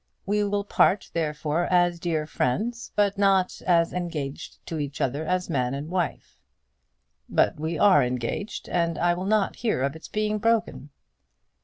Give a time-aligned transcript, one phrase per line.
[0.25, 5.47] We will part, therefore, as dear friends, but not as engaged to each other as
[5.47, 6.39] man and wife."
[7.29, 10.89] "But we are engaged, and I will not hear of its being broken."